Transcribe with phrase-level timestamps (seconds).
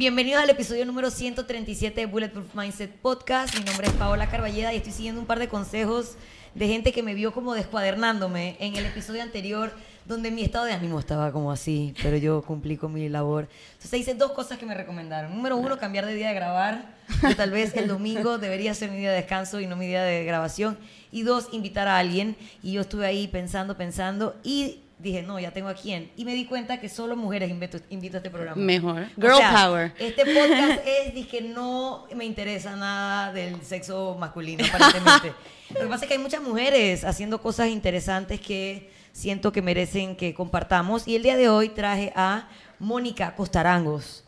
[0.00, 3.54] bienvenidos al episodio número 137 de Bulletproof Mindset Podcast.
[3.58, 6.14] Mi nombre es Paola Carballeda y estoy siguiendo un par de consejos
[6.54, 9.74] de gente que me vio como descuadernándome en el episodio anterior
[10.06, 13.46] donde mi estado de ánimo estaba como así, pero yo cumplí con mi labor.
[13.74, 15.36] Entonces hice dos cosas que me recomendaron.
[15.36, 16.94] Número uno, cambiar de día de grabar.
[17.36, 20.24] tal vez el domingo debería ser mi día de descanso y no mi día de
[20.24, 20.78] grabación.
[21.12, 22.36] Y dos, invitar a alguien.
[22.62, 26.10] Y yo estuve ahí pensando, pensando y dije, no, ya tengo a quién.
[26.16, 28.60] Y me di cuenta que solo mujeres invito, invito a este programa.
[28.60, 29.02] Mejor.
[29.16, 29.92] O Girl sea, power.
[29.98, 35.32] Este podcast es, dije, no me interesa nada del sexo masculino, aparentemente.
[35.74, 40.16] Lo que pasa es que hay muchas mujeres haciendo cosas interesantes que siento que merecen
[40.16, 41.06] que compartamos.
[41.06, 42.48] Y el día de hoy traje a
[42.78, 44.24] Mónica Costarangos.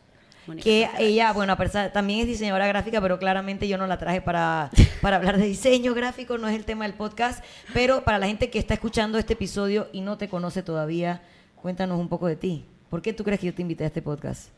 [0.46, 3.98] Mónica que ella, bueno, a pesar- también es diseñadora gráfica, pero claramente yo no la
[3.98, 4.70] traje para,
[5.00, 7.44] para hablar de diseño gráfico, no es el tema del podcast.
[7.72, 11.22] Pero para la gente que está escuchando este episodio y no te conoce todavía,
[11.56, 12.64] cuéntanos un poco de ti.
[12.90, 14.50] ¿Por qué tú crees que yo te invité a este podcast?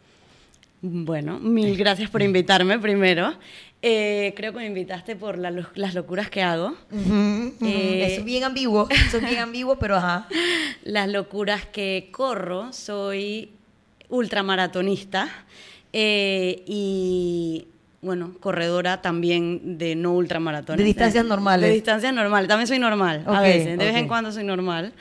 [0.87, 3.33] Bueno, mil gracias por invitarme primero.
[3.81, 6.75] Eh, creo que me invitaste por la las locuras que hago.
[6.93, 10.29] Eh, eso es bien ambiguo, eso es bien ambiguo, pero ajá.
[10.85, 12.73] Las locuras que corro.
[12.73, 13.53] Soy
[14.11, 15.29] ultramaratonista
[15.97, 17.69] eh, y,
[18.03, 20.79] bueno, corredora también de no ultramaratones.
[20.79, 21.69] De distancias normales.
[21.69, 22.49] De distancias normales.
[22.49, 23.79] También soy normal, a veces.
[23.79, 24.93] De vez en cuando soy normal.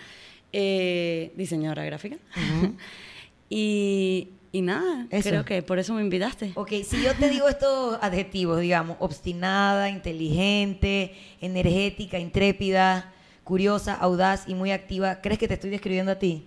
[0.51, 2.17] Eh, diseñadora gráfica.
[3.49, 5.29] y, y nada, Eso.
[5.29, 6.51] creo que por eso me invitaste.
[6.53, 13.11] Ok, si yo te digo estos adjetivos, digamos, obstinada, inteligente, energética, intrépida,
[13.43, 16.45] curiosa, audaz y muy activa, ¿crees que te estoy describiendo a ti?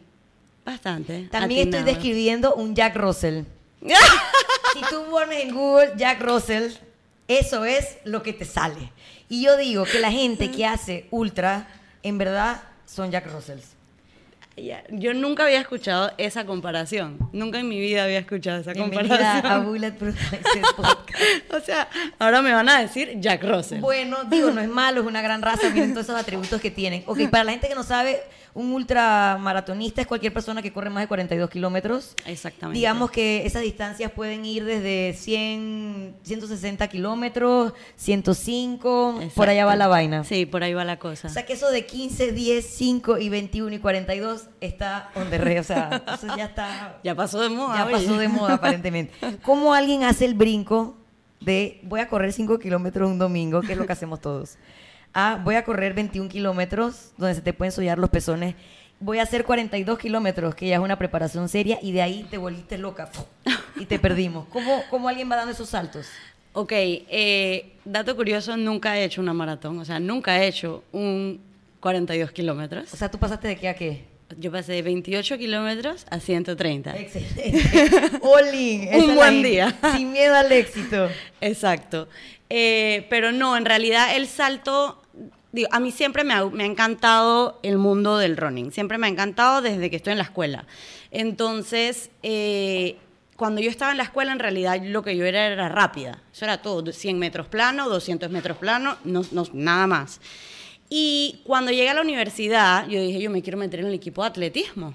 [0.65, 1.27] Bastante.
[1.33, 3.43] También estoy describiendo un Jack Russell.
[4.75, 6.73] Si tú pones en Google Jack Russell,
[7.29, 8.93] eso es lo que te sale.
[9.29, 11.69] Y yo digo que la gente que hace ultra,
[12.03, 13.77] en verdad, son Jack Russells.
[14.91, 17.19] Yo nunca había escuchado esa comparación.
[17.33, 19.53] Nunca en mi vida había escuchado esa Bienvenida comparación.
[19.53, 20.15] a Bulletproof
[20.77, 21.53] Podcast.
[21.53, 23.81] o sea, ahora me van a decir Jack Russell.
[23.81, 27.03] Bueno, digo, no es malo, es una gran raza, miren todos esos atributos que tienen.
[27.07, 28.23] Ok, para la gente que no sabe,
[28.57, 32.15] un ultramaratonista es cualquier persona que corre más de 42 kilómetros.
[32.25, 32.79] Exactamente.
[32.79, 39.79] Digamos que esas distancias pueden ir desde 100, 160 kilómetros, 105, por allá va Exacto.
[39.79, 40.25] la vaina.
[40.25, 41.29] Sí, por ahí va la cosa.
[41.29, 45.37] O sea que eso de 15, 10, 5 y 21 y 42 está on the
[45.37, 47.77] red, o sea, eso ya está ya pasó de moda.
[47.77, 47.93] ya oye.
[47.93, 49.13] pasó de moda aparentemente.
[49.43, 50.97] ¿Cómo alguien hace el brinco
[51.41, 54.57] de voy a correr 5 kilómetros un domingo, que es lo que hacemos todos,
[55.17, 58.55] a voy a correr 21 kilómetros, donde se te pueden sollar los pezones,
[59.01, 62.37] voy a hacer 42 kilómetros, que ya es una preparación seria, y de ahí te
[62.37, 63.11] volviste loca
[63.77, 64.47] y te perdimos.
[64.49, 66.07] ¿Cómo, cómo alguien va dando esos saltos?
[66.53, 69.79] Ok, eh, dato curioso, nunca he hecho una maratón.
[69.79, 71.41] O sea, nunca he hecho un
[71.81, 72.93] 42 kilómetros.
[72.93, 74.05] O sea, tú pasaste de qué a qué.
[74.39, 76.97] Yo pasé de 28 kilómetros a 130.
[76.97, 78.19] Excelente.
[78.23, 78.83] All in.
[78.91, 79.77] Esa Un buen día.
[79.95, 81.09] Sin miedo al éxito.
[81.41, 82.09] Exacto.
[82.49, 85.03] Eh, pero no, en realidad el salto,
[85.57, 89.07] digo, a mí siempre me ha, me ha encantado el mundo del running, siempre me
[89.07, 90.67] ha encantado desde que estoy en la escuela.
[91.11, 92.97] Entonces, eh,
[93.37, 96.23] cuando yo estaba en la escuela, en realidad lo que yo era era rápida.
[96.33, 100.21] Eso era todo, 100 metros plano, 200 metros plano, no, no, nada más.
[100.89, 104.23] Y cuando llegué a la universidad, yo dije, yo me quiero meter en el equipo
[104.23, 104.95] de atletismo.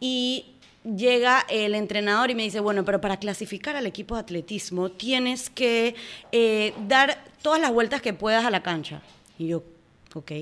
[0.00, 0.46] Y
[0.84, 5.50] llega el entrenador y me dice, bueno, pero para clasificar al equipo de atletismo tienes
[5.50, 5.94] que
[6.32, 9.02] eh, dar todas las vueltas que puedas a la cancha.
[9.38, 9.62] Y yo,
[10.16, 10.32] ok,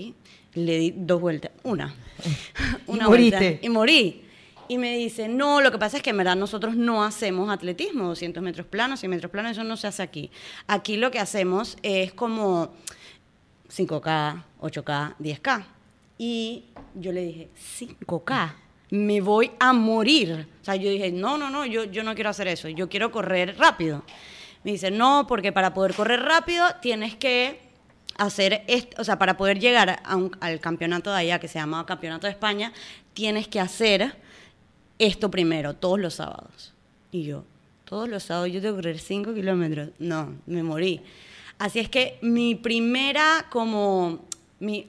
[0.54, 1.94] le di dos vueltas, una.
[2.86, 3.38] Y una moriste.
[3.38, 4.22] vuelta, y morí.
[4.68, 8.06] Y me dice, no, lo que pasa es que en verdad nosotros no hacemos atletismo,
[8.08, 10.30] 200 metros planos, 100 metros planos, eso no se hace aquí.
[10.68, 12.72] Aquí lo que hacemos es como
[13.68, 15.64] 5K, 8K, 10K.
[16.18, 17.48] Y yo le dije,
[17.78, 18.52] 5K,
[18.90, 20.46] me voy a morir.
[20.60, 23.10] O sea, yo dije, no, no, no, yo, yo no quiero hacer eso, yo quiero
[23.10, 24.04] correr rápido.
[24.62, 27.69] Me dice, no, porque para poder correr rápido tienes que
[28.16, 28.64] hacer,
[28.98, 32.26] o sea, para poder llegar a un- al campeonato de allá, que se llama Campeonato
[32.26, 32.72] de España,
[33.14, 34.14] tienes que hacer
[34.98, 36.74] esto primero, todos los sábados.
[37.12, 37.44] Y yo,
[37.84, 39.90] todos los sábados yo tengo que correr 5 kilómetros.
[39.98, 41.00] No, me morí.
[41.58, 44.24] Así es que mi primera, como,
[44.60, 44.88] mi,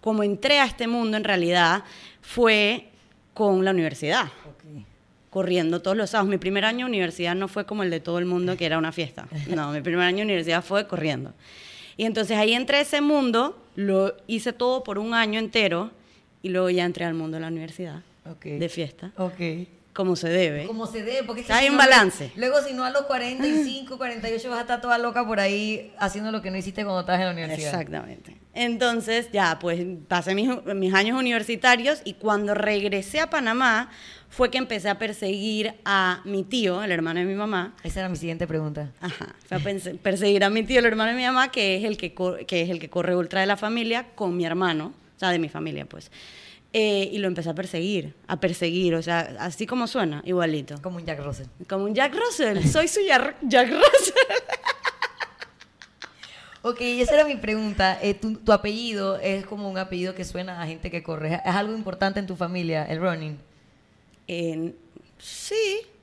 [0.00, 1.84] como entré a este mundo en realidad,
[2.20, 2.88] fue
[3.32, 4.28] con la universidad,
[5.30, 6.30] corriendo todos los sábados.
[6.30, 8.78] Mi primer año de universidad no fue como el de todo el mundo, que era
[8.78, 9.26] una fiesta.
[9.48, 11.32] No, mi primer año de universidad fue corriendo.
[11.96, 15.90] Y entonces ahí entré a ese mundo, lo hice todo por un año entero
[16.42, 18.02] y luego ya entré al mundo de la universidad,
[18.42, 19.12] de fiesta.
[19.94, 20.66] Como se debe.
[20.66, 22.32] Como se debe, porque es que Hay si un no, balance.
[22.36, 26.32] Luego, si no a los 45, 48 vas a estar toda loca por ahí haciendo
[26.32, 27.68] lo que no hiciste cuando estabas en la universidad.
[27.80, 28.36] Exactamente.
[28.54, 33.90] Entonces, ya, pues pasé mis, mis años universitarios y cuando regresé a Panamá
[34.28, 37.74] fue que empecé a perseguir a mi tío, el hermano de mi mamá.
[37.84, 38.90] Esa era mi siguiente pregunta.
[39.00, 39.60] Ajá, fue a
[40.02, 42.14] perseguir a mi tío, el hermano de mi mamá, que es el que,
[42.46, 45.38] que es el que corre ultra de la familia, con mi hermano, o sea, de
[45.38, 46.10] mi familia, pues.
[46.76, 50.74] Eh, y lo empecé a perseguir, a perseguir, o sea, así como suena, igualito.
[50.82, 51.46] Como un Jack Russell.
[51.68, 54.14] Como un Jack Russell, soy su Jack, Jack Russell.
[56.62, 57.98] Ok, esa era mi pregunta.
[58.02, 61.34] Eh, tu, tu apellido es como un apellido que suena a gente que corre.
[61.34, 63.38] ¿Es algo importante en tu familia, el running?
[64.26, 64.74] En-
[65.18, 65.54] sí,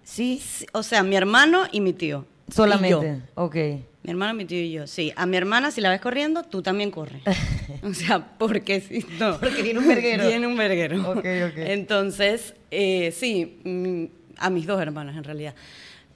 [0.03, 0.39] Sí.
[0.45, 2.25] sí, o sea, mi hermano y mi tío.
[2.47, 2.55] Y yo.
[2.55, 3.21] Solamente.
[3.35, 3.55] Ok.
[4.03, 5.13] Mi hermano, mi tío y yo, sí.
[5.15, 7.21] A mi hermana, si la ves corriendo, tú también corres.
[7.83, 9.39] o sea, porque si no.
[9.39, 10.27] Porque viene un verguero.
[10.27, 11.11] Viene un verguero.
[11.11, 11.57] Ok, ok.
[11.57, 14.05] Entonces, eh, sí, mm,
[14.37, 15.53] a mis dos hermanas en realidad.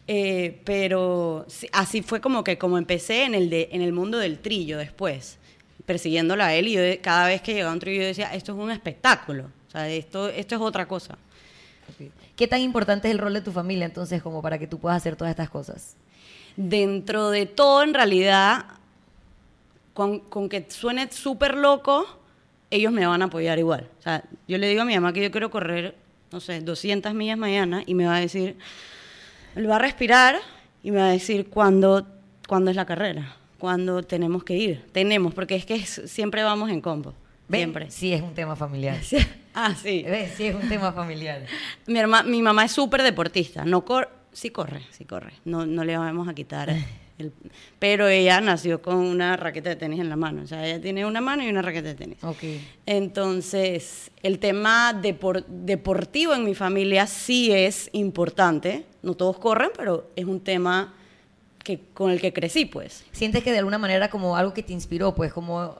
[0.07, 4.19] Eh, pero sí, así fue como que como empecé en el, de, en el mundo
[4.19, 5.39] del trillo después,
[5.85, 8.57] persiguiéndolo a él y yo cada vez que llegaba un trillo yo decía, esto es
[8.57, 11.17] un espectáculo, o sea, esto, esto es otra cosa.
[12.35, 14.97] ¿Qué tan importante es el rol de tu familia entonces como para que tú puedas
[14.97, 15.95] hacer todas estas cosas?
[16.57, 18.65] Dentro de todo, en realidad,
[19.93, 22.05] con, con que suene súper loco,
[22.69, 23.87] ellos me van a apoyar igual.
[23.99, 25.95] O sea, yo le digo a mi mamá que yo quiero correr,
[26.31, 28.57] no sé, 200 millas mañana y me va a decir,
[29.55, 30.37] él va a respirar
[30.83, 32.05] y me va a decir cuándo,
[32.47, 34.85] cuándo es la carrera, cuándo tenemos que ir.
[34.91, 37.13] Tenemos, porque es que es- siempre vamos en combo.
[37.47, 37.59] ¿Ven?
[37.59, 37.91] Siempre.
[37.91, 38.97] Sí, es un tema familiar.
[39.53, 40.03] ah, sí.
[40.03, 40.33] ¿Ves?
[40.35, 41.43] Sí, es un tema familiar.
[41.85, 45.83] Mi, herma- mi mamá es súper deportista, no cor sí corre, sí corre, no, no
[45.83, 46.69] le vamos a quitar.
[47.17, 47.31] el-
[47.79, 51.05] pero ella nació con una raqueta de tenis en la mano, o sea, ella tiene
[51.05, 52.21] una mano y una raqueta de tenis.
[52.23, 52.43] Ok.
[52.85, 60.09] Entonces, el tema depor- deportivo en mi familia sí es importante, no todos corren, pero
[60.15, 60.93] es un tema
[61.63, 63.05] que, con el que crecí, pues.
[63.11, 65.79] ¿Sientes que de alguna manera como algo que te inspiró, pues como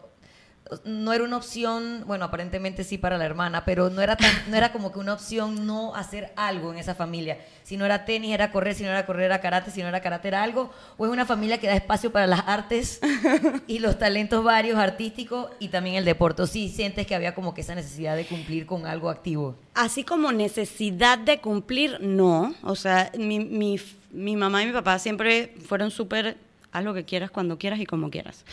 [0.84, 4.58] no era una opción, bueno, aparentemente sí para la hermana, pero no era tan, no
[4.58, 7.38] era como que una opción no hacer algo en esa familia.
[7.64, 10.02] Si no era tenis, era correr, si no era correr, era karate, si no era
[10.02, 10.72] karate, era algo.
[10.98, 13.00] O es una familia que da espacio para las artes
[13.68, 16.42] y los talentos varios artísticos y también el deporte.
[16.42, 19.56] ¿O sí sientes que había como que esa necesidad de cumplir con algo activo?
[19.76, 22.56] Así como necesidad de cumplir, no.
[22.64, 23.80] O sea, mi, mi,
[24.12, 26.38] mi mamá y mi papá siempre fueron súper,
[26.72, 28.46] haz lo que quieras, cuando quieras y como quieras.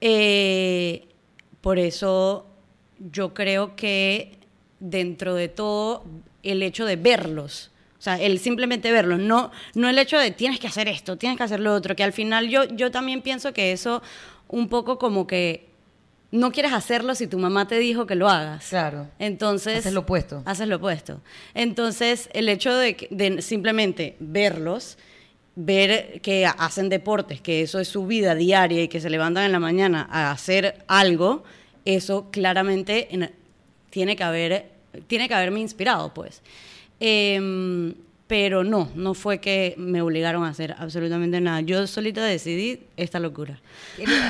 [0.00, 1.07] Eh,
[1.60, 2.46] por eso
[2.98, 4.38] yo creo que
[4.80, 6.04] dentro de todo
[6.42, 10.60] el hecho de verlos, o sea, el simplemente verlos, no, no el hecho de tienes
[10.60, 13.52] que hacer esto, tienes que hacer lo otro, que al final yo, yo también pienso
[13.52, 14.02] que eso
[14.48, 15.68] un poco como que
[16.30, 18.68] no quieres hacerlo si tu mamá te dijo que lo hagas.
[18.68, 19.08] Claro.
[19.18, 19.78] Entonces.
[19.78, 20.42] Haces lo opuesto.
[20.44, 21.20] Haces lo opuesto.
[21.54, 24.98] Entonces, el hecho de, de simplemente verlos,
[25.60, 29.50] ver que hacen deportes, que eso es su vida diaria y que se levantan en
[29.50, 31.42] la mañana a hacer algo,
[31.84, 33.32] eso claramente en-
[33.90, 34.70] tiene que haber,
[35.08, 36.42] tiene que haberme inspirado, pues.
[37.00, 37.94] Em,
[38.26, 41.62] pero no, no fue que me obligaron a hacer absolutamente nada.
[41.62, 43.58] Yo solita decidí esta locura.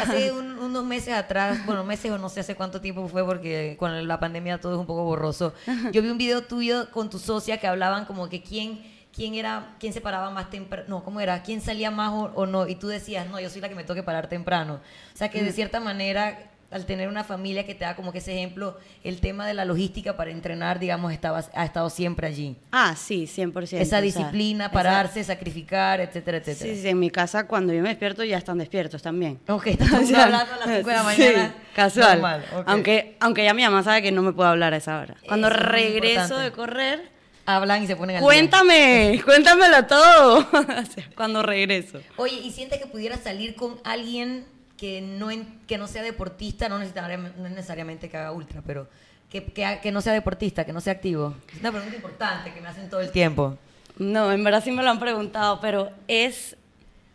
[0.03, 3.77] Hace un- unos meses atrás, bueno, meses o no sé hace cuánto tiempo fue porque
[3.79, 5.53] con la pandemia todo es un poco borroso.
[5.93, 8.81] Yo vi un video tuyo con tu socia que hablaban como que quién
[9.19, 11.43] quién era quién se paraba más temprano, no, ¿cómo era?
[11.43, 12.69] ¿Quién salía más o, o no?
[12.69, 14.75] Y tú decías, "No, yo soy la que me toque parar temprano."
[15.12, 16.39] O sea, que de cierta manera
[16.70, 19.65] al tener una familia que te da como que ese ejemplo, el tema de la
[19.65, 22.56] logística para entrenar, digamos, estaba, ha estado siempre allí.
[22.72, 23.79] Ah, sí, 100%.
[23.81, 26.75] Esa o sea, disciplina, esa- pararse, sacrificar, etcétera, etcétera.
[26.75, 29.41] Sí, sí, en mi casa cuando yo me despierto ya están despiertos también.
[29.48, 31.55] Ok, estamos O sea, hablando a las 5 de la sí, mañana.
[31.75, 32.20] casual.
[32.20, 32.65] Normal, ok.
[32.69, 35.17] aunque, aunque ya mi mamá sabe que no me puedo hablar a esa hora.
[35.27, 37.08] Cuando Eso regreso de correr,
[37.50, 38.26] Hablan y se ponen al día.
[38.26, 40.46] cuéntame, cuéntamelo todo.
[41.17, 42.00] Cuando regreso.
[42.17, 44.44] Oye, ¿y sientes que pudieras salir con alguien
[44.76, 45.28] que no,
[45.67, 46.69] que no sea deportista?
[46.69, 48.86] No necesariamente, no es necesariamente que haga ultra, pero
[49.31, 51.34] que, que, que no sea deportista, que no sea activo.
[51.55, 53.56] Es una pregunta importante que me hacen todo el tiempo.
[53.96, 56.55] No, en verdad sí me lo han preguntado, pero es...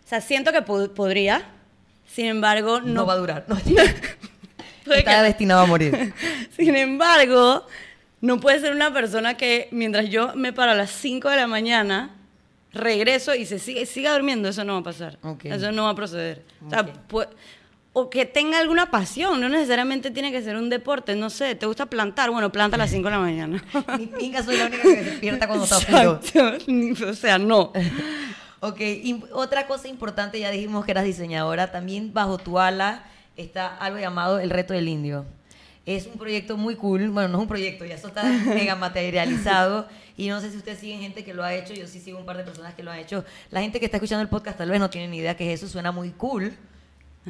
[0.03, 1.47] O sea, siento que pod- podría,
[2.11, 3.05] sin embargo, No, no...
[3.05, 3.45] va a durar.
[4.85, 6.13] No, está destinado a morir.
[6.57, 7.65] Sin embargo,
[8.23, 11.45] no puede ser una persona que mientras yo me paro a las 5 de la
[11.45, 12.11] mañana,
[12.71, 14.47] regreso y se sigue, siga durmiendo.
[14.47, 15.19] Eso no va a pasar.
[15.43, 16.41] Eso no va a proceder.
[16.65, 21.17] O, sea, que tenga alguna pasión, no necesariamente tiene que ser un deporte.
[21.17, 22.31] No sé, ¿te gusta plantar?
[22.31, 23.61] Bueno, planta a las 5 de la mañana.
[23.99, 26.21] Mi pinga soy la única que se despierta cuando está frío.
[27.09, 27.73] O sea, no.
[28.61, 33.03] Ok, y otra cosa importante, ya dijimos que eras diseñadora, también bajo tu ala
[33.35, 35.25] está algo llamado el reto del indio.
[35.85, 37.09] Es un proyecto muy cool.
[37.09, 39.87] Bueno, no es un proyecto, ya eso está mega materializado.
[40.15, 41.73] Y no sé si ustedes siguen gente que lo ha hecho.
[41.73, 43.25] Yo sí sigo un par de personas que lo han hecho.
[43.51, 45.67] La gente que está escuchando el podcast tal vez no tiene ni idea que eso.
[45.67, 46.53] Suena muy cool.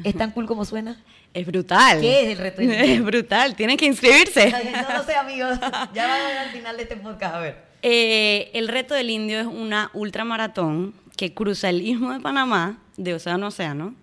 [0.02, 1.02] ¿Es tan cool como suena?
[1.34, 2.00] Es brutal.
[2.00, 2.62] ¿Qué es el reto?
[2.62, 4.52] Es brutal, tienen que inscribirse.
[4.52, 5.58] No, no sé, amigos.
[5.92, 7.34] Ya van a ver al final de este podcast.
[7.34, 7.56] A ver.
[7.82, 13.14] Eh, el reto del indio es una ultramaratón que cruza el istmo de Panamá, de
[13.14, 13.96] océano a océano,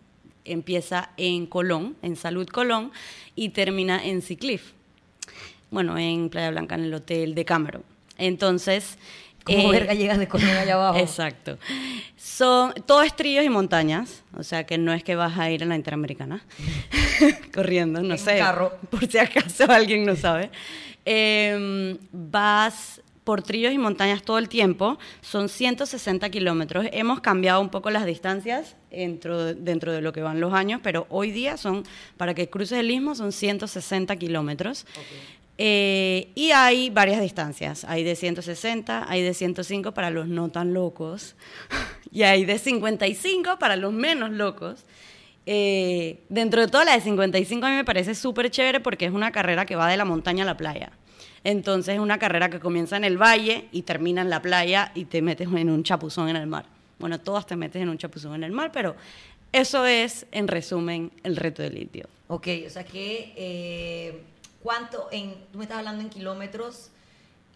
[0.45, 2.91] empieza en Colón, en Salud Colón,
[3.35, 4.71] y termina en Ciclif.
[5.69, 7.83] Bueno, en Playa Blanca, en el hotel de Cameron.
[8.17, 8.97] Entonces...
[9.43, 10.99] Como eh, verga llegas de Colón allá abajo.
[10.99, 11.57] Exacto.
[12.15, 15.65] Son todo estrillos y montañas, o sea que no es que vas a ir a
[15.65, 16.43] la Interamericana
[17.53, 18.37] corriendo, no En sé.
[18.37, 18.77] carro.
[18.89, 20.51] Por si acaso alguien no sabe.
[21.05, 26.85] Eh, vas por trillos y montañas todo el tiempo, son 160 kilómetros.
[26.91, 31.05] Hemos cambiado un poco las distancias dentro, dentro de lo que van los años, pero
[31.09, 31.83] hoy día son,
[32.17, 34.85] para que cruces el istmo, son 160 kilómetros.
[35.57, 37.85] Eh, y hay varias distancias.
[37.85, 41.35] Hay de 160, hay de 105 para los no tan locos,
[42.11, 44.85] y hay de 55 para los menos locos.
[45.45, 49.11] Eh, dentro de toda la de 55 a mí me parece súper chévere porque es
[49.11, 50.91] una carrera que va de la montaña a la playa.
[51.43, 55.05] Entonces es una carrera que comienza en el valle y termina en la playa y
[55.05, 56.65] te metes en un chapuzón en el mar.
[56.99, 58.95] Bueno, todas te metes en un chapuzón en el mar, pero
[59.51, 62.07] eso es, en resumen, el reto del litio.
[62.27, 64.23] Ok, o sea que, eh,
[64.61, 66.91] ¿cuánto en, tú me estás hablando en kilómetros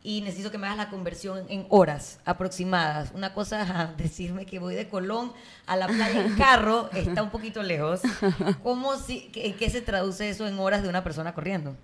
[0.04, 3.12] y necesito que me hagas la conversión en horas aproximadas?
[3.14, 5.32] Una cosa decirme que voy de Colón
[5.68, 8.02] a la playa en carro, está un poquito lejos.
[8.64, 11.76] ¿Cómo si, ¿En qué se traduce eso en horas de una persona corriendo?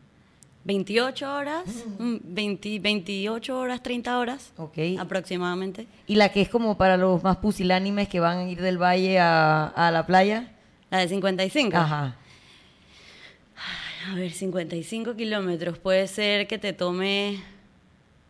[0.63, 1.63] 28 horas,
[1.97, 4.77] mm, 20 28 horas, 30 horas Ok.
[4.99, 5.87] aproximadamente.
[6.07, 9.19] Y la que es como para los más pusilánimes que van a ir del valle
[9.19, 10.51] a, a la playa.
[10.91, 11.75] La de 55.
[11.77, 12.15] Ajá.
[14.11, 15.77] A ver, 55 kilómetros.
[15.77, 17.39] Puede ser que te tome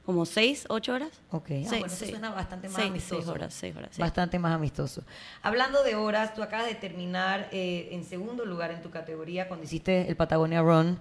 [0.06, 1.10] como 6, 8 horas.
[1.32, 1.44] Ok.
[1.44, 2.12] Ah, Seis, bueno, eso seis.
[2.12, 3.32] suena bastante más Seis, amistoso.
[3.32, 3.98] horas, horas.
[3.98, 5.04] Bastante más amistoso.
[5.42, 9.64] Hablando de horas, tú acabas de terminar eh, en segundo lugar en tu categoría cuando
[9.66, 11.00] hiciste el Patagonia Run.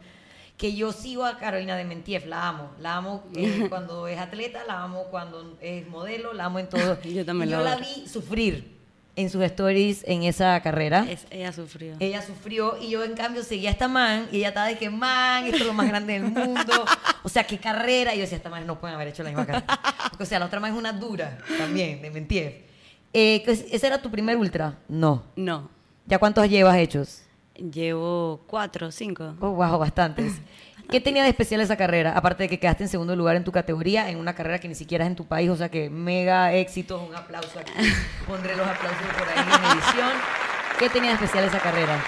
[0.60, 2.70] Que yo sigo a Carolina de Mentiev, la amo.
[2.80, 7.00] La amo eh, cuando es atleta, la amo cuando es modelo, la amo en todo.
[7.04, 8.78] Yo también Y la yo la vi sufrir
[9.16, 11.06] en sus stories en esa carrera.
[11.08, 11.94] Es- ella sufrió.
[11.98, 14.90] Ella sufrió y yo en cambio seguía a esta man y ella estaba de que
[14.90, 16.84] man, esto es lo más grande del mundo.
[17.22, 18.14] O sea, qué carrera.
[18.14, 19.66] Y yo decía, esta man no pueden haber hecho la misma carrera.
[20.10, 22.64] Porque, o sea, la otra man es una dura también, de Mentiev.
[23.14, 24.78] Eh, ¿Ese era tu primer ultra?
[24.88, 25.24] No.
[25.36, 25.70] No,
[26.06, 27.22] ¿Ya cuántos llevas hechos?
[27.60, 29.34] Llevo 4, 5.
[29.40, 30.40] Oh, wow, bastantes.
[30.90, 32.16] ¿Qué tenía de especial esa carrera?
[32.16, 34.74] Aparte de que quedaste en segundo lugar en tu categoría, en una carrera que ni
[34.74, 37.72] siquiera es en tu país, o sea que mega éxito, un aplauso aquí.
[38.26, 40.10] Pondré los aplausos por ahí en edición.
[40.80, 42.02] ¿Qué tenía de especial esa carrera?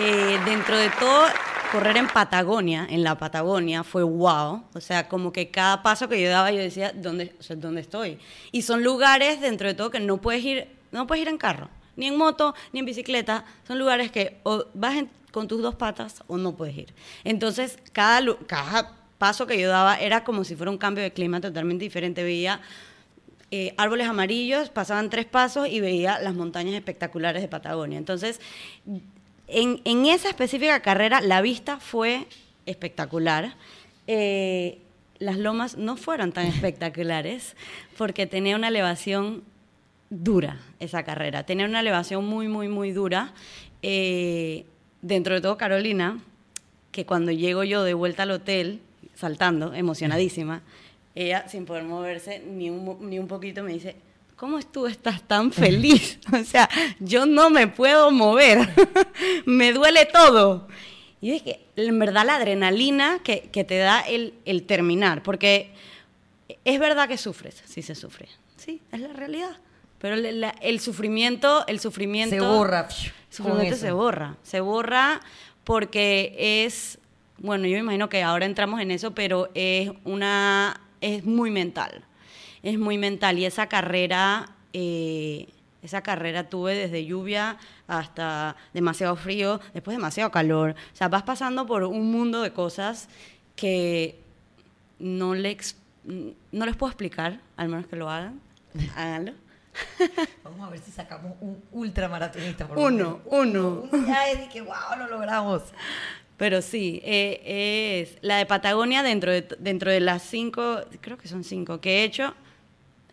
[0.00, 1.26] Eh, dentro de todo,
[1.70, 4.64] correr en Patagonia, en la Patagonia, fue wow.
[4.74, 7.82] O sea, como que cada paso que yo daba, yo decía, ¿dónde, o sea, ¿dónde
[7.82, 8.18] estoy?
[8.50, 11.68] Y son lugares, dentro de todo, que no puedes ir, no puedes ir en carro,
[11.96, 13.44] ni en moto, ni en bicicleta.
[13.66, 16.94] Son lugares que o vas con tus dos patas o no puedes ir.
[17.24, 18.22] Entonces, cada,
[19.18, 22.22] paso que yo daba era como si fuera un cambio de clima totalmente diferente.
[22.22, 22.60] Veía
[23.50, 27.98] eh, árboles amarillos, pasaban tres pasos y veía las montañas espectaculares de Patagonia.
[27.98, 28.40] Entonces,
[29.48, 32.26] en, en esa específica carrera, la vista fue
[32.66, 33.54] espectacular.
[34.06, 34.78] Eh,
[35.18, 37.56] las lomas no fueron tan espectaculares
[37.96, 39.42] porque tenía una elevación
[40.10, 41.44] dura esa carrera.
[41.44, 43.32] Tenía una elevación muy, muy, muy dura.
[43.82, 44.64] Eh,
[45.02, 46.18] dentro de todo, Carolina,
[46.92, 48.80] que cuando llego yo de vuelta al hotel,
[49.14, 50.62] saltando, emocionadísima,
[51.14, 53.96] ella, sin poder moverse ni un, ni un poquito, me dice,
[54.36, 56.18] ¿cómo tú estás tan feliz?
[56.32, 56.68] o sea,
[56.98, 58.68] yo no me puedo mover,
[59.46, 60.68] me duele todo.
[61.20, 65.70] Y es que, en verdad, la adrenalina que, que te da el, el terminar, porque
[66.64, 69.56] es verdad que sufres, sí se sufre, sí, es la realidad.
[70.04, 72.34] Pero el, la- el sufrimiento, el sufrimiento...
[72.36, 72.88] Se borra.
[72.90, 74.36] El sufrimiento se borra.
[74.42, 75.22] Se borra
[75.64, 76.98] porque es,
[77.38, 82.04] bueno, yo me imagino que ahora entramos en eso, pero es una, es muy mental.
[82.62, 83.38] Es muy mental.
[83.38, 85.48] Y esa carrera, eh,
[85.80, 87.56] esa carrera tuve desde lluvia
[87.86, 90.72] hasta demasiado frío, después demasiado calor.
[90.92, 93.08] O sea, vas pasando por un mundo de cosas
[93.56, 94.18] que
[94.98, 95.56] no, le
[96.52, 98.38] no les puedo explicar, al menos que lo hagan.
[98.96, 99.32] Háganlo.
[100.44, 102.66] Vamos a ver si sacamos un ultramaratonista.
[102.66, 103.88] por Uno, uno.
[103.90, 105.62] Uno ya es de que, wow, lo logramos.
[106.36, 111.28] Pero sí, eh, es la de Patagonia dentro de, dentro de las cinco, creo que
[111.28, 112.34] son cinco que he hecho,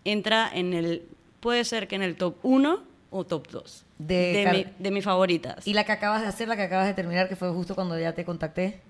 [0.04, 1.04] entra en el,
[1.40, 5.04] puede ser que en el top uno o top dos De de, mi- de mis
[5.04, 5.68] favoritas.
[5.68, 8.00] Y la que acabas de hacer, la que acabas de terminar, que fue justo cuando
[8.00, 8.82] ya te contacté.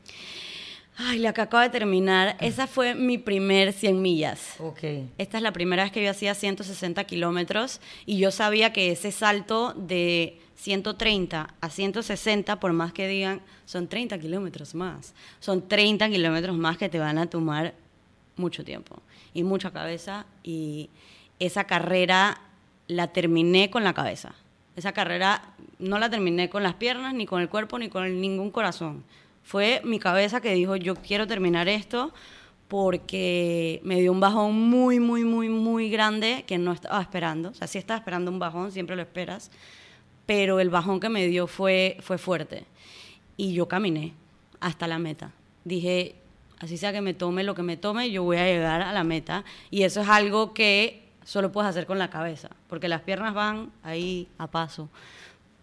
[1.04, 4.56] Ay, la que acabo de terminar, esa fue mi primer 100 millas.
[4.60, 4.84] Ok.
[5.18, 9.12] Esta es la primera vez que yo hacía 160 kilómetros y yo sabía que ese
[9.12, 15.14] salto de 130 a 160, por más que digan, son 30 kilómetros más.
[15.40, 17.74] Son 30 kilómetros más que te van a tomar
[18.36, 19.02] mucho tiempo
[19.34, 20.90] y mucha cabeza y
[21.40, 22.42] esa carrera
[22.88, 24.36] la terminé con la cabeza.
[24.76, 25.42] Esa carrera
[25.80, 29.04] no la terminé con las piernas, ni con el cuerpo, ni con el- ningún corazón.
[29.44, 32.14] Fue mi cabeza que dijo, yo quiero terminar esto
[32.68, 37.50] porque me dio un bajón muy, muy, muy, muy grande que no estaba esperando.
[37.50, 39.52] O sea, sí estaba esperando un bajón, siempre lo esperas,
[40.26, 42.64] pero el bajón que me dio fue, fue fuerte.
[43.36, 44.14] Y yo caminé
[44.62, 45.34] hasta la meta.
[45.66, 46.16] Dije,
[46.60, 49.04] así sea que me tome lo que me tome, yo voy a llegar a la
[49.04, 49.44] meta.
[49.70, 53.72] Y eso es algo que solo puedes hacer con la cabeza, porque las piernas van
[53.84, 54.90] ahí a paso.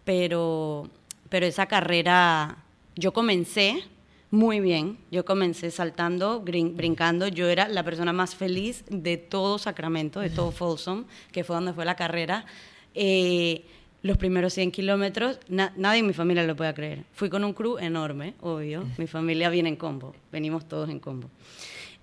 [0.03, 0.87] Pero,
[1.29, 2.57] pero esa carrera,
[2.99, 3.83] yo comencé
[4.31, 4.97] muy bien.
[5.09, 7.27] Yo comencé saltando, brincando.
[7.27, 11.73] Yo era la persona más feliz de todo Sacramento, de todo Folsom, que fue donde
[11.73, 12.45] fue la carrera.
[12.93, 13.65] Eh,
[14.01, 17.03] los primeros 100 kilómetros, na- nadie en mi familia lo puede creer.
[17.13, 18.85] Fui con un crew enorme, obvio.
[18.97, 20.13] Mi familia viene en combo.
[20.31, 21.29] Venimos todos en combo.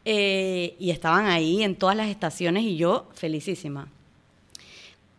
[0.04, 3.88] Eh, y estaban ahí en todas las estaciones y yo felicísima.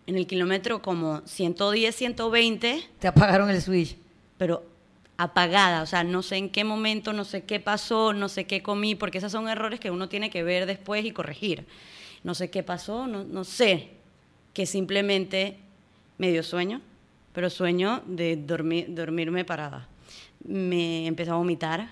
[0.06, 3.98] En el kilómetro como 110, 120, Te apagaron el switch.
[4.38, 4.64] pero
[5.18, 8.62] apagada, o sea, no sé en qué momento, no sé qué pasó, no sé qué
[8.62, 11.66] comí, porque esos son errores que uno tiene que ver después y corregir.
[12.24, 13.92] No sé qué pasó, no, no sé,
[14.54, 15.58] que simplemente
[16.18, 16.82] me dio sueño,
[17.34, 19.88] pero sueño de dormir, dormirme parada.
[20.44, 21.90] Me empecé a vomitar,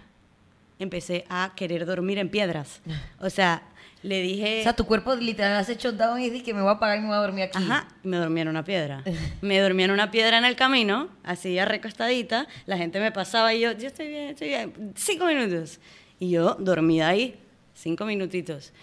[0.80, 2.82] empecé a querer dormir en piedras.
[3.20, 3.64] O sea,
[4.06, 4.60] le dije...
[4.60, 7.02] O sea, tu cuerpo literal hace shutdown y dice que me voy a apagar y
[7.02, 7.58] me voy a dormir aquí.
[7.58, 9.04] Ajá, me dormí en una piedra.
[9.42, 12.48] Me dormí en una piedra en el camino, así ya recostadita.
[12.66, 14.94] La gente me pasaba y yo, yo estoy bien, estoy bien.
[14.96, 15.80] Cinco minutos.
[16.20, 17.40] Y yo dormida ahí,
[17.74, 18.74] cinco minutitos.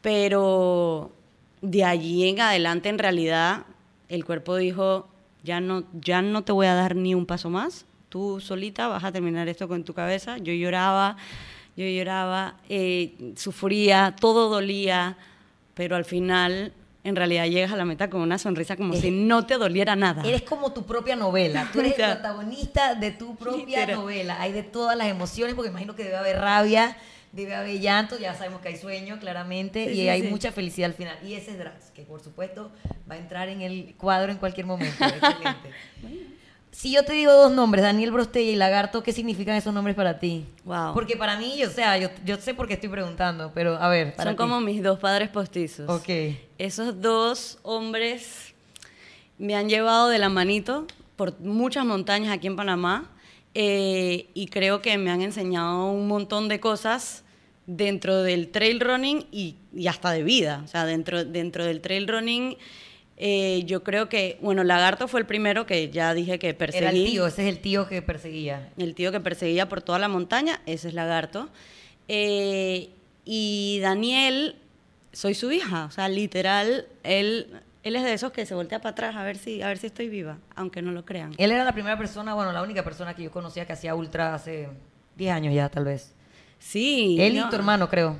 [0.00, 1.12] Pero
[1.60, 3.66] de allí en adelante, en realidad,
[4.08, 5.08] el cuerpo dijo,
[5.42, 7.84] ya no, ya no te voy a dar ni un paso más.
[8.08, 10.38] Tú solita vas a terminar esto con tu cabeza.
[10.38, 11.16] Yo lloraba,
[11.76, 15.16] yo lloraba, eh, sufría, todo dolía,
[15.74, 19.44] pero al final, en realidad, llegas a la meta con una sonrisa como si no
[19.46, 20.22] te doliera nada.
[20.24, 21.68] Eres como tu propia novela.
[21.72, 23.96] Tú eres el protagonista de tu propia Literal.
[23.96, 24.40] novela.
[24.40, 26.96] Hay de todas las emociones, porque imagino que debe haber rabia,
[27.32, 30.28] debe haber llanto, ya sabemos que hay sueño, claramente, Sí, y sí, hay sí.
[30.28, 31.18] mucha felicidad al final.
[31.26, 32.70] Y ese es Drax, que por supuesto
[33.10, 34.94] va a entrar en el cuadro en cualquier momento.
[35.04, 35.70] Excelente.
[36.74, 40.18] Si yo te digo dos nombres, Daniel Brostella y Lagarto, ¿qué significan esos nombres para
[40.18, 40.44] ti?
[40.64, 40.92] Wow.
[40.92, 44.14] Porque para mí, o sea, yo, yo sé por qué estoy preguntando, pero a ver,
[44.16, 44.38] para Son ti.
[44.42, 45.88] como mis dos padres postizos.
[45.88, 46.34] Ok.
[46.58, 48.54] Esos dos hombres
[49.38, 53.08] me han llevado de la manito por muchas montañas aquí en Panamá
[53.54, 57.22] eh, y creo que me han enseñado un montón de cosas
[57.66, 60.62] dentro del trail running y, y hasta de vida.
[60.64, 62.56] O sea, dentro, dentro del trail running
[63.16, 66.84] eh, yo creo que, bueno, Lagarto fue el primero que ya dije que perseguí.
[66.84, 68.72] Era el tío, ese es el tío que perseguía.
[68.76, 71.48] El tío que perseguía por toda la montaña, ese es Lagarto.
[72.08, 72.90] Eh,
[73.24, 74.56] y Daniel,
[75.12, 78.90] soy su hija, o sea, literal, él, él es de esos que se voltea para
[78.90, 81.34] atrás a ver si, a ver si estoy viva, aunque no lo crean.
[81.38, 84.34] Él era la primera persona, bueno, la única persona que yo conocía que hacía ultra
[84.34, 84.68] hace
[85.16, 86.12] 10 años ya, tal vez.
[86.58, 87.16] Sí.
[87.20, 88.18] Él no, y tu hermano, creo.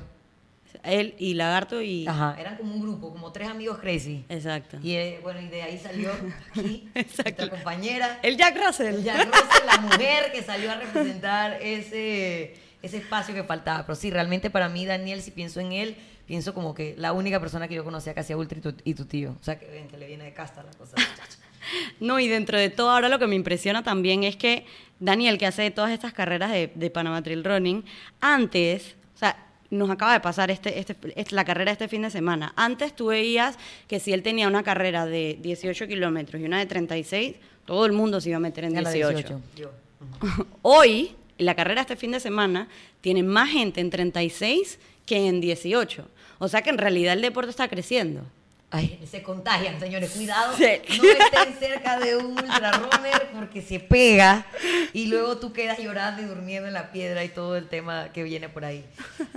[0.91, 2.07] Él y Lagarto y...
[2.07, 4.25] Ajá, eran como un grupo, como tres amigos crazy.
[4.29, 4.77] Exacto.
[4.81, 6.11] Y eh, bueno, y de ahí salió
[6.51, 9.03] aquí nuestra compañera, El Jack Russell.
[9.03, 13.85] Jack Russell, la mujer que salió a representar ese, ese espacio que faltaba.
[13.85, 15.95] Pero sí, realmente para mí, Daniel, si pienso en él,
[16.25, 18.93] pienso como que la única persona que yo conocía que hacía ultra y tu, y
[18.93, 19.35] tu tío.
[19.39, 20.95] O sea, que, ven, que le viene de casta la cosa.
[21.99, 24.65] No, y dentro de todo, ahora lo que me impresiona también es que
[24.99, 27.83] Daniel, que hace todas estas carreras de, de Panama Trail Running,
[28.21, 29.35] antes, o sea,
[29.69, 32.53] nos acaba de pasar este, este, este- la carrera este fin de semana.
[32.55, 36.65] Antes tú veías que si él tenía una carrera de 18 kilómetros y una de
[36.65, 39.41] 36, todo el mundo se iba a meter en A la 18.
[39.55, 39.71] Yo.
[40.61, 42.67] Hoy, la carrera este fin de semana
[43.01, 46.07] tiene más gente en 36 que en 18.
[46.39, 48.21] O sea que en realidad el deporte está creciendo.
[48.75, 50.11] Ay, se contagian, señores.
[50.11, 50.55] Cuidado.
[50.57, 50.65] Sí.
[50.97, 54.45] No estén cerca de un ultrarunner porque se pega
[54.93, 58.23] y luego tú quedas llorando y durmiendo en la piedra y todo el tema que
[58.23, 58.85] viene por ahí.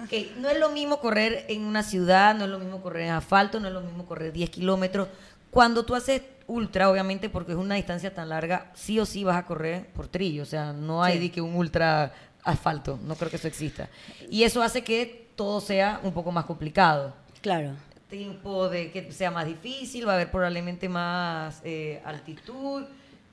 [0.02, 3.10] Ok, No es lo mismo correr en una ciudad, no es lo mismo correr en
[3.12, 5.08] asfalto, no es lo mismo correr 10 kilómetros.
[5.50, 9.36] Cuando tú haces ultra, obviamente, porque es una distancia tan larga, sí o sí vas
[9.36, 10.42] a correr por trillo.
[10.42, 11.18] O sea, no hay Sí.
[11.20, 12.12] de que un ultra
[12.44, 12.98] asfalto.
[13.02, 13.88] No creo que eso exista.
[14.30, 17.72] Y eso hace que todo sea un poco más complicado Claro.
[18.08, 22.84] Tiempo de que sea más difícil, va a haber probablemente más eh, altitud,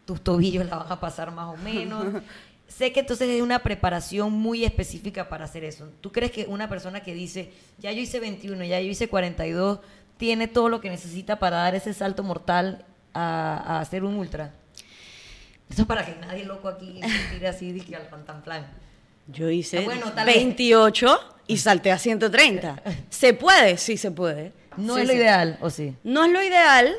[0.05, 2.05] tus tobillos la van a pasar más o menos.
[2.67, 5.89] sé que entonces es una preparación muy específica para hacer eso.
[6.01, 9.79] ¿Tú crees que una persona que dice, ya yo hice 21, ya yo hice 42,
[10.17, 14.53] tiene todo lo que necesita para dar ese salto mortal a, a hacer un ultra?
[15.69, 18.07] Eso es para que nadie loco aquí se tire así de que al
[18.43, 18.65] plan.
[19.27, 20.35] Yo hice Ah, bueno, tal vez.
[20.35, 22.81] 28 y salté a 130.
[23.09, 23.77] ¿Se puede?
[23.77, 24.53] Sí, se puede.
[24.77, 25.19] No Sí, es lo sí.
[25.19, 25.95] ideal, ¿o sí?
[26.03, 26.95] No es lo ideal,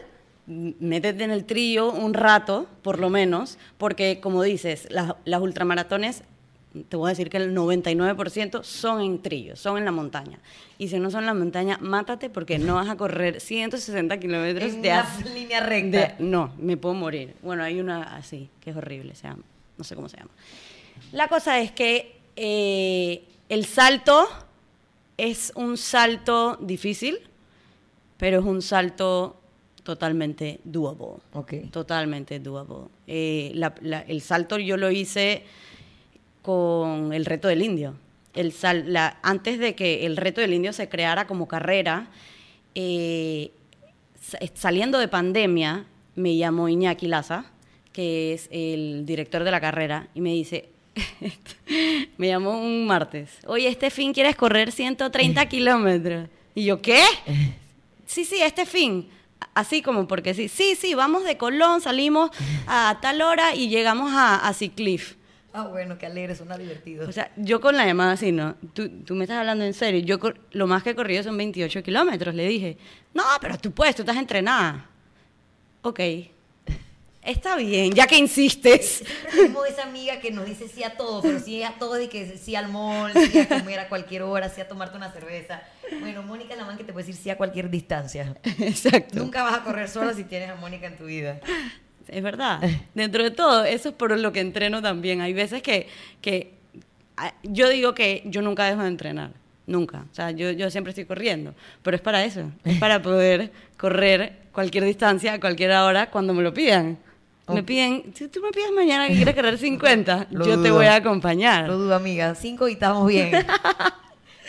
[0.48, 5.40] m- métete en el trillo un rato, por lo menos, porque como dices, las, las
[5.40, 6.22] ultramaratones,
[6.90, 10.38] te voy a decir que el 99% son en trillo, son en la montaña.
[10.78, 14.72] Y si no son en la montaña, mátate porque no vas a correr 160 kilómetros
[14.74, 15.98] de, una línea recta.
[15.98, 17.34] de- no, me puedo morir.
[17.42, 19.42] Bueno, hay una así, que es horrible, se llama,
[19.78, 20.30] no sé cómo se llama.
[21.12, 24.28] La cosa es que eh, el salto
[25.16, 27.20] es un salto difícil,
[28.18, 29.40] pero es un salto
[29.82, 31.22] totalmente doable.
[31.32, 31.54] Ok.
[31.70, 32.88] Totalmente doable.
[33.06, 35.44] Eh, la- la- el salto yo lo hice
[36.42, 37.94] con el reto del indio.
[38.34, 42.08] El sal- la- antes de que el reto del indio se creara como carrera,
[42.74, 43.50] eh,
[44.20, 47.46] sa- saliendo de pandemia, me llamó Iñaki Laza,
[47.92, 50.68] que es el director de la carrera, y me dice,
[52.18, 56.28] me llamó un martes, oye, este fin quieres correr 130 kilómetros.
[56.54, 57.02] Y yo, ¿qué?
[58.06, 59.08] Sí, sí, este fin.
[59.54, 62.30] Así como porque sí, sí, sí, vamos de Colón, salimos
[62.66, 65.16] a tal hora y llegamos a, a Ciclif.
[65.52, 67.08] Ah, bueno, qué alegre, suena divertido.
[67.08, 68.56] O sea, yo con la llamada así, ¿no?
[68.74, 70.00] Tú, tú me estás hablando en serio.
[70.00, 70.18] Yo
[70.52, 72.76] lo más que he corrido son 28 kilómetros, le dije.
[73.14, 74.86] No, pero tú puedes, tú estás entrenada.
[75.80, 76.00] Ok.
[77.26, 79.02] Está bien, ya que insistes.
[79.32, 82.38] Tenemos esa amiga que nos dice sí a todo, pero sí a todo de que
[82.38, 85.60] sí al mall, sí a comer a cualquier hora, sí a tomarte una cerveza.
[86.00, 88.36] Bueno, Mónica es la man que te puede decir sí a cualquier distancia.
[88.60, 89.18] Exacto.
[89.18, 91.40] Nunca vas a correr sola si tienes a Mónica en tu vida.
[92.06, 92.60] Es verdad.
[92.94, 95.20] Dentro de todo, eso es por lo que entreno también.
[95.20, 95.88] Hay veces que,
[96.20, 96.52] que
[97.42, 99.32] yo digo que yo nunca dejo de entrenar.
[99.66, 100.04] Nunca.
[100.12, 101.56] O sea, yo, yo siempre estoy corriendo.
[101.82, 102.52] Pero es para eso.
[102.64, 106.98] Es para poder correr cualquier distancia a cualquier hora cuando me lo pidan.
[107.48, 110.86] Me piden, si tú me pides mañana que quieres correr 50, Lo yo te voy
[110.86, 111.68] a acompañar.
[111.68, 112.34] Lo dudo, amiga.
[112.34, 113.46] Cinco y estamos bien.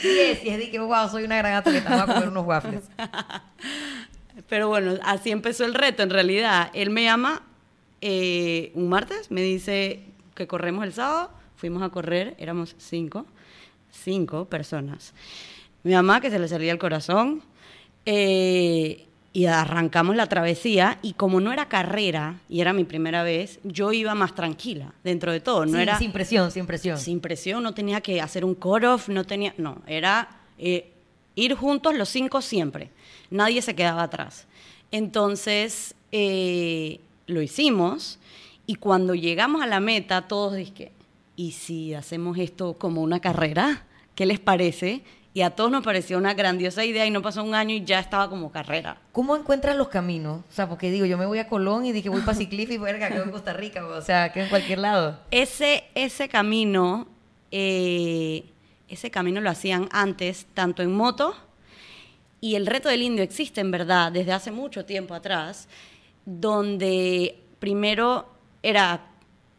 [0.04, 2.84] Y es de que, wow, soy una gran atleta, vamos a comer unos waffles.
[4.50, 6.04] Pero bueno, así empezó el reto.
[6.04, 7.42] En realidad, él me llama
[8.02, 10.04] eh, un martes, me dice
[10.36, 11.32] que corremos el sábado.
[11.56, 13.26] Fuimos a correr, éramos cinco,
[13.92, 15.16] cinco personas.
[15.84, 17.42] Mi mamá, que se le salía el corazón,
[18.06, 19.07] eh,
[19.38, 20.98] y arrancamos la travesía.
[21.04, 25.32] Y como no era carrera y era mi primera vez, yo iba más tranquila dentro
[25.32, 25.64] de todo.
[25.64, 26.98] No sin, era sin presión, sin presión.
[26.98, 30.92] sin presión, no tenía que hacer un cut-off, no tenía, no, era eh,
[31.36, 32.90] ir juntos los cinco siempre,
[33.30, 34.48] nadie se quedaba atrás.
[34.90, 38.18] Entonces, eh, lo hicimos
[38.66, 40.92] y cuando llegamos a la meta, todos dije,
[41.36, 43.86] ¿y si hacemos esto como una carrera?
[44.16, 45.04] ¿Qué les parece?
[45.38, 48.00] Y a todos nos pareció una grandiosa idea y no pasó un año y ya
[48.00, 48.98] estaba como carrera.
[49.12, 50.40] ¿Cómo encuentras los caminos?
[50.50, 52.80] O sea, porque digo, yo me voy a Colón y dije voy para Ciclif y
[52.80, 55.20] verga, quedo en Costa Rica, o sea, quedo en cualquier lado.
[55.30, 57.08] Ese, ese camino,
[57.52, 58.46] eh,
[58.90, 61.36] ese camino lo hacían antes, tanto en moto,
[62.42, 65.68] y el reto del indio existe en verdad desde hace mucho tiempo atrás,
[66.26, 68.28] donde primero
[68.64, 69.06] era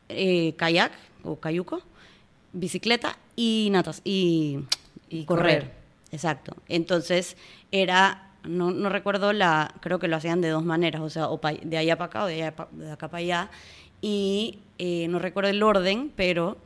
[0.08, 0.90] eh, kayak
[1.22, 1.82] o cayuco,
[2.52, 4.58] bicicleta y natas y,
[5.10, 5.60] Y correr.
[5.64, 5.72] correr.
[6.12, 6.54] Exacto.
[6.68, 7.36] Entonces
[7.70, 11.40] era, no, no recuerdo la, creo que lo hacían de dos maneras, o sea, o
[11.40, 13.50] pa- de allá para acá o de, allá pa- de acá para allá.
[14.00, 16.56] Y eh, no recuerdo el orden, pero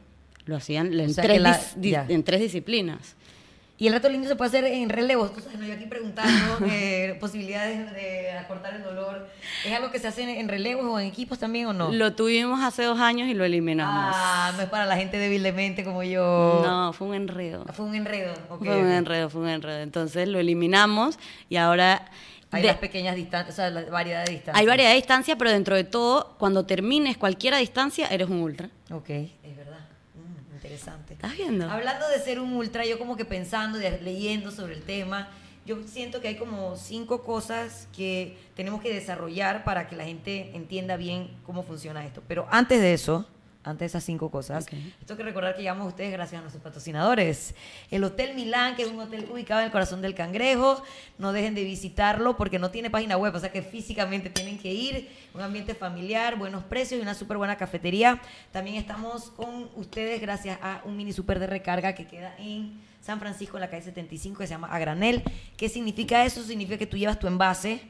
[0.44, 2.06] lo hacían en, sea, tres, que la- dis- di- ya.
[2.08, 3.16] en tres disciplinas.
[3.82, 5.32] Y el reto lindo se puede hacer en relevos.
[5.58, 5.66] ¿no?
[5.66, 9.28] yo aquí preguntando eh, posibilidades de acortar el dolor.
[9.66, 11.90] ¿Es algo que se hace en, relevos o en equipos también o no?
[11.90, 14.14] Lo tuvimos hace dos años y lo eliminamos.
[14.16, 16.62] Ah, no es para la gente débil de mente como yo.
[16.64, 17.64] No, fue un enredo.
[17.72, 18.34] Fue un enredo.
[18.50, 19.80] ok, Fue un enredo, fue un enredo.
[19.80, 21.18] Entonces lo eliminamos
[21.48, 22.08] y ahora...
[22.52, 24.60] Hay de- las pequeñas distancias, o sea, la variedad de distancias.
[24.60, 28.68] hay variedad de distancia, pero dentro de todo, cuando termines cualquier distancia, eres un ultra.
[28.92, 29.61] Ok, es verdad.
[30.72, 31.12] Interesante.
[31.12, 31.70] ¿Estás viendo?
[31.70, 35.28] Hablando de ser un ultra, yo como que pensando y leyendo sobre el tema,
[35.66, 40.50] yo siento que hay como cinco cosas que tenemos que desarrollar para que la gente
[40.54, 42.22] entienda bien cómo funciona esto.
[42.26, 43.26] Pero antes de eso,
[43.64, 44.70] antes de esas cinco cosas, Ok.
[45.06, 47.54] tengo que recordar que llamamos a ustedes gracias a nuestros patrocinadores.
[47.90, 50.82] El Hotel Milán, que es un hotel ubicado en el corazón del cangrejo.
[51.18, 54.72] No dejen de visitarlo porque no tiene página web, o sea que físicamente tienen que
[54.72, 55.08] ir.
[55.34, 58.20] Un ambiente familiar, buenos precios y una súper buena cafetería.
[58.50, 63.18] También estamos con ustedes gracias a un mini super de recarga que queda en San
[63.20, 65.22] Francisco, en la calle 75, que se llama A Granel.
[65.56, 66.42] ¿Qué significa eso?
[66.42, 67.80] Significa que tú llevas tu envase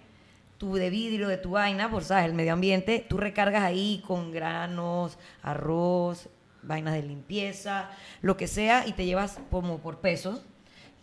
[0.62, 4.31] tu de vidrio de tu vaina, por sabes, el medio ambiente, tú recargas ahí con
[4.31, 6.29] granos, arroz,
[6.62, 10.40] vainas de limpieza, lo que sea, y te llevas como por peso.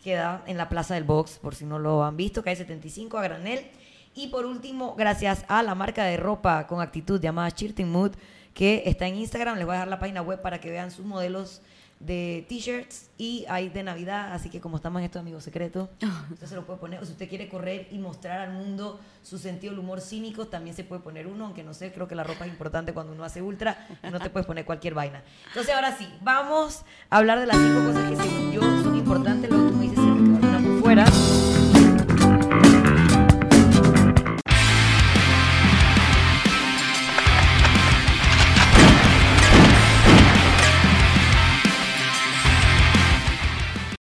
[0.02, 3.24] Queda en la Plaza del Box, por si no lo han visto, calle 75 a
[3.24, 3.70] granel.
[4.16, 8.14] Y por último, gracias a la marca de ropa con actitud llamada Shirting Mood,
[8.54, 11.06] que está en Instagram, les voy a dejar la página web para que vean sus
[11.06, 11.62] modelos
[12.00, 15.90] de t-shirts y hay de Navidad, así que como estamos en esto amigos secreto,
[16.32, 19.38] usted se lo puede poner, o si usted quiere correr y mostrar al mundo su
[19.38, 22.24] sentido del humor cínico, también se puede poner uno, aunque no sé, creo que la
[22.24, 25.24] ropa es importante cuando uno hace ultra, no te puedes poner cualquier vaina.
[25.48, 29.50] Entonces ahora sí, vamos a hablar de las cinco cosas que según yo son importantes,
[29.50, 31.06] luego tú me dices si me por fuera.